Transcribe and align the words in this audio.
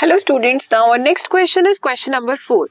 Hello 0.00 0.16
students, 0.16 0.70
now 0.70 0.90
our 0.90 0.96
next 0.96 1.28
question 1.28 1.66
is 1.66 1.78
question 1.78 2.12
number 2.12 2.34
4. 2.34 2.68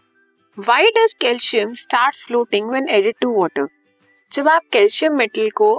Why 0.57 0.89
does 0.95 1.13
calcium 1.13 1.75
starts 1.75 2.23
floating 2.23 2.69
when 2.69 2.89
added 2.89 3.17
to 3.21 3.29
water? 3.29 3.65
जब 4.31 4.47
आप 4.47 4.61
calcium 4.73 5.13
metal 5.17 5.49
को 5.55 5.69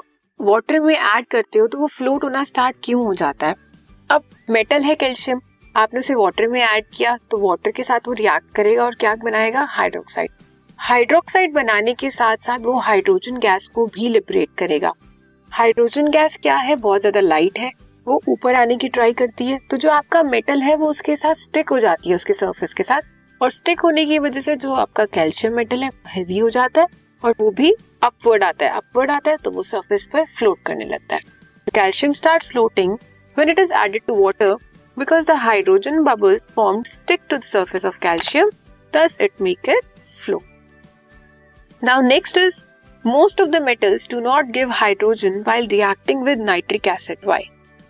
water 0.41 0.79
में 0.81 0.95
add 0.95 1.27
करते 1.31 1.59
हो 1.59 1.67
तो 1.67 1.79
वो 1.79 1.87
फ्लोट 1.87 2.25
होना 2.25 2.45
स्टार्ट 2.45 2.77
क्यों 2.85 3.03
हो 3.07 3.15
जाता 3.15 3.47
है? 3.47 3.55
अब 4.11 4.25
मेटल 4.51 4.83
है 4.83 4.95
कैल्शियम 4.95 5.41
आपने 5.77 6.01
उसे 6.01 6.15
वाटर 6.15 6.47
में 6.49 6.61
ऐड 6.61 6.85
किया 6.95 7.17
तो 7.31 7.39
वाटर 7.49 7.71
के 7.71 7.85
साथ 7.85 8.09
वो 8.09 8.13
रिएक्ट 8.13 8.55
करेगा 8.57 8.85
और 8.85 8.95
क्या 9.01 9.15
बनाएगा? 9.25 9.65
हाइड्रोक्साइड 9.73 10.31
हाइड्रोक्साइड 10.79 11.55
बनाने 11.55 11.95
के 11.95 12.11
साथ 12.11 12.47
साथ 12.47 12.59
वो 12.71 12.79
हाइड्रोजन 12.79 13.39
गैस 13.39 13.69
को 13.75 13.87
भी 13.95 14.09
लिबरेट 14.09 14.57
करेगा. 14.59 14.95
हाइड्रोजन 15.53 16.11
गैस 16.11 16.39
क्या 16.43 16.57
है? 16.57 16.77
बहुत 16.77 17.01
ज़्यादा 17.01 17.21
लाइट 17.21 17.59
है. 17.59 17.73
वो 18.11 18.21
ऊपर 18.29 18.55
आने 18.55 18.77
की 18.77 18.89
ट्राई 18.89 19.13
करती 19.13 19.47
है 19.47 19.59
तो 19.71 19.77
जो 19.77 19.91
आपका 19.91 20.23
मेटल 20.25 20.63
है 20.63 20.75
वो 20.77 20.87
उसके 20.91 21.17
साथ 21.17 21.35
स्टिक 21.37 21.69
हो 21.69 21.79
जाती 21.79 22.09
है, 22.09 22.15
उसके 22.15 22.33
सरफेस 22.33 22.73
के 22.75 22.83
साथ। 22.83 23.03
और 23.41 23.51
स्टिक 23.51 23.81
होने 23.81 24.05
की 24.05 24.19
वजह 24.19 24.41
से 24.41 24.55
जो 24.57 24.73
आपका 24.75 25.05
कैल्शियम 25.15 25.55
मेटल 25.57 25.83
है 25.83 25.91
हैवी 26.09 26.39
हो 26.39 26.49
जाता 26.51 26.81
है, 26.81 26.87
और 27.23 27.35
वो 27.41 27.51
भी 27.51 27.73
अपवर्ड 28.03 28.45
आता 28.45 28.67
है। 28.67 28.73
अपवर्ड 28.73 29.11
आता 29.11 29.31
है 29.31 29.37
तो 29.37 29.51
वो 29.51 29.63
सर्फेस 29.63 30.09
पर 30.13 30.25
फ्लोट 30.39 30.59
करने 30.67 30.85
लगता 30.85 31.17
है। 31.17 31.21
Calcium 31.75 32.13
start 32.13 32.45
floating 32.45 32.93
when 33.37 33.51
it 33.51 33.59
is 33.59 33.73
added 33.75 34.03
to 34.07 34.15
water 34.23 34.55
because 34.97 35.27
the 35.27 35.37
hydrogen 35.41 36.03
bubbles 36.05 36.41
form 36.57 36.83
stick 36.87 37.21
to 37.31 37.37
the 37.37 37.43
surface 37.43 37.85
of 37.85 37.99
calcium 37.99 38.51
thus 38.93 39.17
it 39.21 39.41
make 39.41 39.69
it 39.69 39.85
float 40.17 40.43
now 41.83 42.01
next 42.01 42.39
is 42.39 42.61
most 43.05 43.41
of 43.41 43.49
the 43.49 43.63
metals 43.63 44.09
do 44.11 44.21
not 44.21 44.51
give 44.51 44.71
hydrogen 44.73 45.43
while 45.43 45.71
reacting 45.71 46.23
with 46.23 46.41
nitric 46.41 46.89
acid 46.89 47.27
Why? 47.27 47.41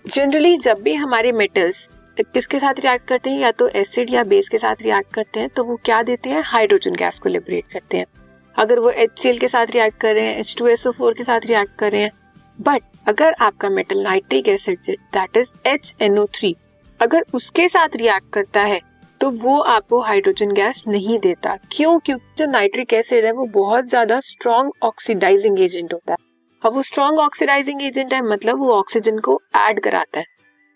Generally 0.05 0.56
जब 0.59 0.81
भी 0.83 0.95
हमारे 0.97 1.33
metals 1.34 1.89
किसके 2.17 2.59
साथ 2.61 2.81
react 2.81 3.06
करते 3.09 3.31
हैं, 3.31 3.39
या 3.39 3.51
तो 3.53 3.69
acid 3.70 4.11
या 4.11 4.23
बेस 4.25 4.48
के 4.48 4.59
साथ 4.59 4.83
रिएक्ट 4.83 5.12
करते 5.15 5.41
हैं 5.41 5.48
तो 5.48 5.65
वो 5.65 5.77
क्या 5.84 6.03
देते 6.03 6.31
हैं? 6.31 6.42
हाइड्रोजन 6.47 6.95
गैस 6.95 7.19
को 7.19 7.29
लिबरेट 7.29 7.65
करते 7.73 7.97
हैं। 7.97 8.07
अगर 8.55 8.79
वो 8.79 8.91
एचसीएल 8.91 9.39
के 9.39 9.48
साथ 9.48 9.67
रिएक्ट 9.67 10.01
कर 10.01 10.15
रहे 10.15 10.27
हैं 10.27 10.39
H 10.39 10.55
two 10.59 10.67
S 10.67 10.87
O 10.87 10.91
four 10.92 11.15
के 11.15 11.25
साथ 11.25 11.47
रिएक्ट 11.47 11.79
कर 11.79 11.92
रहे 11.92 12.03
हैं 12.03 12.11
बट 12.59 12.83
अगर 13.09 13.34
आपका 13.41 13.69
metal 13.70 14.03
nitric 14.03 14.48
acid 14.48 14.79
that 14.89 15.37
is 15.37 15.53
H 15.67 15.95
N 16.03 16.19
O 16.19 16.27
three 16.35 16.55
अगर 17.01 17.25
उसके 17.35 17.69
साथ 17.69 17.97
रिएक्ट 17.97 18.33
करता 18.33 18.62
है 18.62 18.81
तो 19.20 19.31
वो 19.31 19.59
आपको 19.61 20.01
हाइड्रोजन 20.01 20.53
गैस 20.53 20.83
नहीं 20.89 21.19
देता। 21.19 21.57
क्यों? 21.73 21.98
क्योंकि 21.98 22.35
जो 22.39 22.47
नाइट्रिक 22.47 22.92
एसिड 22.95 23.25
है, 23.25 23.33
वो 23.33 23.45
बहुत 23.55 23.89
ज़्यादा 23.89 24.20
स्ट्रॉन्ग 24.25 24.73
ऑक्सीडाइजिंग 24.83 25.61
एजेंट 25.61 25.92
होता 25.92 26.12
है। 26.12 26.17
अब 26.62 26.75
वो 26.75 26.83
स्ट्रॉन्ग 26.83 27.19
ऑक्सीडाइजिंग 27.19 27.83
एजेंट 27.83 28.12
है 28.12 28.20
मतलब 28.22 28.58
वो 28.58 28.72
ऑक्सीजन 28.72 29.19
को 29.19 29.41
ऐड 29.58 29.80
कराता 29.80 30.19
है। 30.19 30.25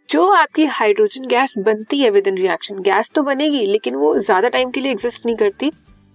जो 0.09 0.29
आपकी 0.33 0.65
हाइड्रोजन 0.67 1.27
गैस 1.29 1.55
बनती 1.59 2.01
है 2.01 2.11
विद 2.11 2.27
इन 2.29 2.37
रिएक्शन 2.39 2.79
गैस 2.83 3.11
तो 3.15 3.23
बनेगी, 3.23 3.65
लेकिन 3.67 3.95
वो 3.95 4.17
ज़्यादा 4.19 4.49
टाइम 4.49 4.71
के 4.71 4.81
लिए 4.81 4.93
एग्जिस्ट 4.93 5.27
नहीं 5.27 5.37
करती, 5.37 5.71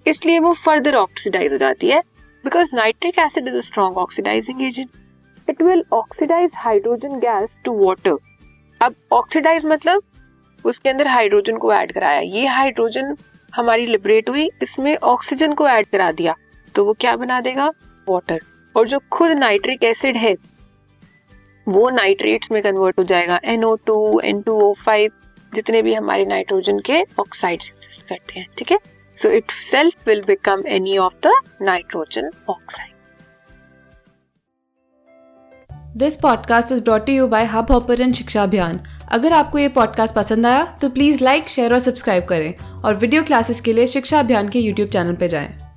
इसलिए 0.05 0.39
वो 0.39 0.53
फर्दर 0.55 0.95
ऑक्सीडाइज 0.95 1.51
हो 1.51 1.57
जाती 1.57 1.89
है 1.89 1.99
because 2.43 2.75
nitric 2.75 3.19
acid 3.19 3.47
is 3.47 3.55
a 3.55 3.61
strong 3.61 3.97
oxidizing 3.97 4.61
agent 4.63 4.89
it 5.47 5.61
will 5.61 5.83
oxidize 5.93 6.51
hydrogen 6.55 7.19
gas 7.19 7.49
to 7.65 7.77
water 7.85 8.17
अब 8.81 8.95
ऑक्सीडाइज 9.13 9.65
मतलब 9.67 10.03
उसके 10.65 10.89
अंदर 10.89 11.07
हाइड्रोजन 11.07 11.57
को 11.57 11.73
ऐड 11.73 11.91
कराया। 11.91 12.19
ये 12.19 12.45
हाइड्रोजन 12.47 13.15
हमारी 13.53 13.85
लिबरेट 13.85 14.29
हुई, 14.29 14.49
इसमें 14.63 14.95
ऑक्सीजन 14.97 15.53
को 15.53 15.67
ऐड 15.69 15.87
करा 15.87 16.11
दिया। 16.13 16.35
तो 16.75 16.85
वो 16.85 16.93
क्या 16.99 17.15
बना 17.17 17.39
देगा? 17.41 17.71
वाटर 18.07 18.39
और 18.79 18.87
जो 18.87 18.99
खुद 19.11 19.31
नाइट्रिक 19.31 19.83
एसिड 19.83 20.17
है 20.17 20.35
वो 21.67 21.89
नाइट्रेट्स 21.89 22.51
में 22.51 22.61
कन्वर्ट 22.63 22.99
हो 22.99 23.03
जाएगा। 23.03 23.39
NO2, 23.49 23.95
N2O5 24.25 25.09
जितने 25.55 25.81
भी 25.81 25.93
हमारे 25.93 26.25
नाइट्रोजन 26.25 26.79
के 26.79 27.01
ऑक्साइड 27.19 27.53
एग्जिस्ट 27.53 28.07
करते 28.07 28.39
हैं 28.39 28.47
ठीक 28.57 28.71
है? 28.71 28.77
So 29.17 29.29
it 29.29 29.51
self 29.51 30.07
will 30.07 30.21
become 30.27 30.63
any 30.67 30.97
of 30.97 31.15
the 31.27 31.33
nitrogen 31.61 32.31
oxide 32.49 32.87
this 35.97 36.15
podcast 36.15 36.71
is 36.71 36.83
brought 36.83 37.09
you 37.09 37.27
by 37.27 37.45
hub 37.45 37.71
hopper 37.71 38.11
Shiksha 38.13 38.43
Abhiyan 38.43 38.79
अगर 39.11 39.33
आपको 39.33 39.57
ये 39.57 39.69
पॉडकास्ट 39.69 40.15
पसंद 40.15 40.45
आया 40.45 40.65
तो 40.81 40.89
प्लीज़ 40.89 41.23
लाइक 41.23 41.49
शेयर 41.49 41.73
और 41.73 41.79
सब्सक्राइब 41.79 42.25
करें। 42.25 42.53
और 42.83 42.95
वीडियो 42.95 43.23
क्लासेस 43.23 43.61
के 43.61 43.73
लिए 43.73 43.87
शिक्षा 43.87 44.19
अभियान 44.19 44.49
के 44.49 44.59
यूट्यूब 44.59 44.89
चैनल 44.89 45.15
पर 45.15 45.27
जाएँ। 45.27 45.68